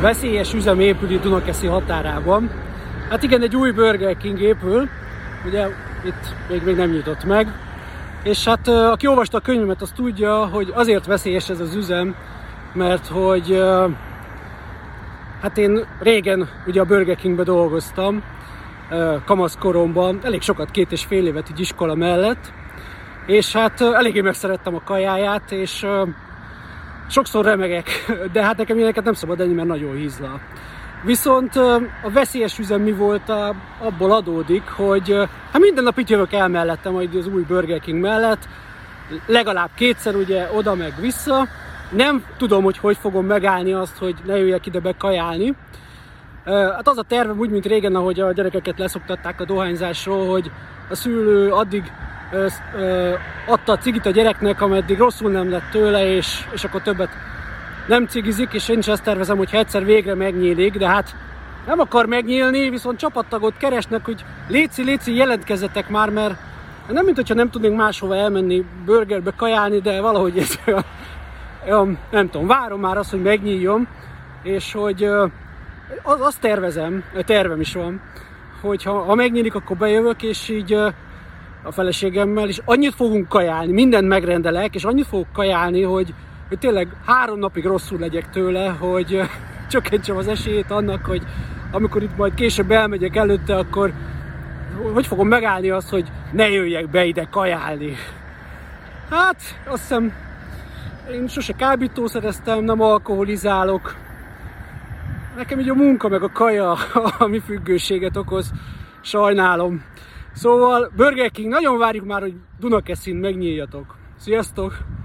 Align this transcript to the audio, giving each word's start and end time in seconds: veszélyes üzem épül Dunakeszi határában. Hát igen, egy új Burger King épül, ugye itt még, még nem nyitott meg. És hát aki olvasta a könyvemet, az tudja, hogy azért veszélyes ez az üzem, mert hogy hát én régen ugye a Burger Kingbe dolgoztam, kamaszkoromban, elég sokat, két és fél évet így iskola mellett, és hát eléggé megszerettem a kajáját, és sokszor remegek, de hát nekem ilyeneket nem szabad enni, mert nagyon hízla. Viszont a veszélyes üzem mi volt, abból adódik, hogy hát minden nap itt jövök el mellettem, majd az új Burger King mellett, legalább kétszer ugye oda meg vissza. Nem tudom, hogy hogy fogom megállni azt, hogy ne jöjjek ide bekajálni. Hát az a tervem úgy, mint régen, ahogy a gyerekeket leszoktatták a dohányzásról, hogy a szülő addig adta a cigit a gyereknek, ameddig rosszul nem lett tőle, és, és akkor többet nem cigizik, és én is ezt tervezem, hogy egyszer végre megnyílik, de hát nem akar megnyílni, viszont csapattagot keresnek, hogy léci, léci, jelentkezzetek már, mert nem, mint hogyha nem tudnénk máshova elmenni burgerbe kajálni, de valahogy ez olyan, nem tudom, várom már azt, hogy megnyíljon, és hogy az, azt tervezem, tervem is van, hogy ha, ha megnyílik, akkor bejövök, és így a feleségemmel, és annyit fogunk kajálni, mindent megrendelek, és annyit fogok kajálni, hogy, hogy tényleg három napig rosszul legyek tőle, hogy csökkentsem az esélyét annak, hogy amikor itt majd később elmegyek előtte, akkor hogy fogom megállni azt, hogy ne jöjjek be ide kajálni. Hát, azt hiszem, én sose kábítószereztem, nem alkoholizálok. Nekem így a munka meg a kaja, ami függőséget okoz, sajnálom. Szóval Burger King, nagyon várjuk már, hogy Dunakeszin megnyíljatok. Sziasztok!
veszélyes 0.00 0.54
üzem 0.54 0.80
épül 0.80 1.18
Dunakeszi 1.18 1.66
határában. 1.66 2.50
Hát 3.10 3.22
igen, 3.22 3.42
egy 3.42 3.56
új 3.56 3.70
Burger 3.70 4.16
King 4.16 4.40
épül, 4.40 4.88
ugye 5.46 5.68
itt 6.04 6.34
még, 6.48 6.62
még 6.64 6.76
nem 6.76 6.90
nyitott 6.90 7.24
meg. 7.24 7.52
És 8.22 8.44
hát 8.44 8.68
aki 8.68 9.06
olvasta 9.06 9.38
a 9.38 9.40
könyvemet, 9.40 9.82
az 9.82 9.92
tudja, 9.96 10.46
hogy 10.46 10.72
azért 10.74 11.06
veszélyes 11.06 11.48
ez 11.48 11.60
az 11.60 11.74
üzem, 11.74 12.14
mert 12.72 13.06
hogy 13.06 13.62
hát 15.42 15.58
én 15.58 15.86
régen 16.00 16.48
ugye 16.66 16.80
a 16.80 16.84
Burger 16.84 17.16
Kingbe 17.16 17.42
dolgoztam, 17.42 18.22
kamaszkoromban, 19.24 20.18
elég 20.22 20.42
sokat, 20.42 20.70
két 20.70 20.92
és 20.92 21.04
fél 21.04 21.26
évet 21.26 21.50
így 21.50 21.60
iskola 21.60 21.94
mellett, 21.94 22.52
és 23.26 23.52
hát 23.52 23.80
eléggé 23.80 24.20
megszerettem 24.20 24.74
a 24.74 24.82
kajáját, 24.84 25.52
és 25.52 25.86
sokszor 27.08 27.44
remegek, 27.44 27.88
de 28.32 28.42
hát 28.42 28.56
nekem 28.56 28.76
ilyeneket 28.76 29.04
nem 29.04 29.12
szabad 29.12 29.40
enni, 29.40 29.52
mert 29.52 29.68
nagyon 29.68 29.96
hízla. 29.96 30.40
Viszont 31.04 31.56
a 32.02 32.10
veszélyes 32.12 32.58
üzem 32.58 32.80
mi 32.80 32.92
volt, 32.92 33.32
abból 33.80 34.12
adódik, 34.12 34.68
hogy 34.68 35.14
hát 35.52 35.60
minden 35.60 35.84
nap 35.84 35.98
itt 35.98 36.08
jövök 36.08 36.32
el 36.32 36.48
mellettem, 36.48 36.92
majd 36.92 37.14
az 37.14 37.26
új 37.26 37.42
Burger 37.42 37.80
King 37.80 38.00
mellett, 38.00 38.48
legalább 39.26 39.70
kétszer 39.74 40.14
ugye 40.14 40.48
oda 40.54 40.74
meg 40.74 40.94
vissza. 41.00 41.46
Nem 41.90 42.24
tudom, 42.36 42.62
hogy 42.62 42.78
hogy 42.78 42.96
fogom 42.96 43.26
megállni 43.26 43.72
azt, 43.72 43.98
hogy 43.98 44.14
ne 44.24 44.36
jöjjek 44.36 44.66
ide 44.66 44.80
bekajálni. 44.80 45.54
Hát 46.44 46.88
az 46.88 46.98
a 46.98 47.02
tervem 47.02 47.38
úgy, 47.38 47.50
mint 47.50 47.66
régen, 47.66 47.94
ahogy 47.94 48.20
a 48.20 48.32
gyerekeket 48.32 48.78
leszoktatták 48.78 49.40
a 49.40 49.44
dohányzásról, 49.44 50.30
hogy 50.30 50.50
a 50.90 50.94
szülő 50.94 51.50
addig 51.52 51.92
adta 53.46 53.72
a 53.72 53.78
cigit 53.78 54.06
a 54.06 54.10
gyereknek, 54.10 54.60
ameddig 54.60 54.98
rosszul 54.98 55.30
nem 55.30 55.50
lett 55.50 55.70
tőle, 55.70 56.06
és, 56.06 56.46
és 56.52 56.64
akkor 56.64 56.82
többet 56.82 57.10
nem 57.86 58.06
cigizik, 58.06 58.52
és 58.52 58.68
én 58.68 58.78
is 58.78 58.88
ezt 58.88 59.02
tervezem, 59.02 59.36
hogy 59.36 59.48
egyszer 59.52 59.84
végre 59.84 60.14
megnyílik, 60.14 60.76
de 60.78 60.88
hát 60.88 61.16
nem 61.66 61.78
akar 61.78 62.06
megnyílni, 62.06 62.70
viszont 62.70 62.98
csapattagot 62.98 63.56
keresnek, 63.56 64.04
hogy 64.04 64.24
léci, 64.48 64.82
léci, 64.82 65.14
jelentkezzetek 65.14 65.88
már, 65.88 66.10
mert 66.10 66.34
nem, 66.88 67.04
mint 67.04 67.16
hogyha 67.16 67.34
nem 67.34 67.50
tudnénk 67.50 67.76
máshova 67.76 68.16
elmenni 68.16 68.64
burgerbe 68.84 69.32
kajálni, 69.36 69.80
de 69.80 70.00
valahogy 70.00 70.38
ez 70.38 70.58
olyan, 71.66 71.98
nem 72.10 72.30
tudom, 72.30 72.46
várom 72.46 72.80
már 72.80 72.96
azt, 72.96 73.10
hogy 73.10 73.22
megnyíljon, 73.22 73.88
és 74.42 74.72
hogy 74.72 75.04
az, 76.02 76.20
azt 76.20 76.40
tervezem, 76.40 77.04
tervem 77.24 77.60
is 77.60 77.74
van, 77.74 78.00
hogy 78.60 78.82
ha, 78.82 79.02
ha 79.02 79.14
megnyílik, 79.14 79.54
akkor 79.54 79.76
bejövök, 79.76 80.22
és 80.22 80.48
így 80.48 80.78
a 81.66 81.72
feleségemmel, 81.72 82.48
és 82.48 82.60
annyit 82.64 82.94
fogunk 82.94 83.28
kajálni, 83.28 83.72
mindent 83.72 84.08
megrendelek, 84.08 84.74
és 84.74 84.84
annyit 84.84 85.06
fogok 85.06 85.32
kajálni, 85.32 85.82
hogy, 85.82 86.14
hogy 86.48 86.58
tényleg 86.58 86.88
három 87.06 87.38
napig 87.38 87.64
rosszul 87.64 87.98
legyek 87.98 88.30
tőle, 88.30 88.68
hogy 88.68 89.20
csökkentsem 89.70 90.16
az 90.16 90.28
esélyét 90.28 90.70
annak, 90.70 91.04
hogy 91.04 91.22
amikor 91.70 92.02
itt 92.02 92.16
majd 92.16 92.34
később 92.34 92.70
elmegyek 92.70 93.16
előtte, 93.16 93.56
akkor 93.56 93.92
hogy 94.92 95.06
fogom 95.06 95.28
megállni 95.28 95.70
azt, 95.70 95.88
hogy 95.88 96.04
ne 96.32 96.48
jöjjek 96.48 96.90
be 96.90 97.04
ide 97.04 97.26
kajálni. 97.30 97.96
Hát, 99.10 99.36
azt 99.66 99.80
hiszem, 99.80 100.12
én 101.12 101.28
sose 101.28 101.52
kábítószereztem, 101.52 102.64
nem 102.64 102.80
alkoholizálok. 102.80 103.94
Nekem 105.36 105.60
így 105.60 105.68
a 105.68 105.74
munka 105.74 106.08
meg 106.08 106.22
a 106.22 106.30
kaja, 106.32 106.76
ami 107.18 107.38
függőséget 107.38 108.16
okoz, 108.16 108.50
sajnálom. 109.00 109.84
Szóval 110.36 110.92
Burger 110.96 111.30
King, 111.30 111.48
nagyon 111.48 111.78
várjuk 111.78 112.04
már, 112.04 112.20
hogy 112.20 112.34
Dunakeszin 112.58 113.16
megnyíljatok. 113.16 113.96
Sziasztok! 114.16 114.95